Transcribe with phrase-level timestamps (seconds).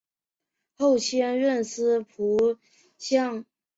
[0.79, 2.57] 后迁任司仆
[2.97, 3.45] 丞。